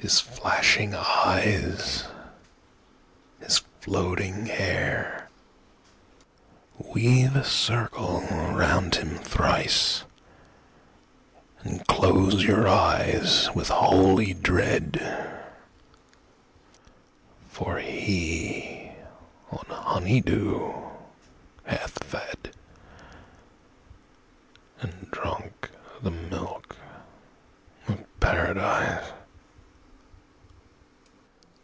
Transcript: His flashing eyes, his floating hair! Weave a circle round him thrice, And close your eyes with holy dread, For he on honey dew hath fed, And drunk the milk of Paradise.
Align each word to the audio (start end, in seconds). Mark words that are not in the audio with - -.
His 0.00 0.20
flashing 0.20 0.94
eyes, 0.94 2.04
his 3.40 3.58
floating 3.80 4.46
hair! 4.46 5.28
Weave 6.78 7.34
a 7.34 7.42
circle 7.42 8.20
round 8.30 8.94
him 8.94 9.16
thrice, 9.18 10.04
And 11.64 11.84
close 11.88 12.44
your 12.44 12.68
eyes 12.68 13.50
with 13.56 13.70
holy 13.70 14.34
dread, 14.34 15.00
For 17.50 17.80
he 17.80 18.92
on 19.50 19.66
honey 19.68 20.20
dew 20.20 20.90
hath 21.64 22.04
fed, 22.04 22.54
And 24.80 25.10
drunk 25.10 25.70
the 26.00 26.12
milk 26.12 26.76
of 27.88 28.04
Paradise. 28.20 29.10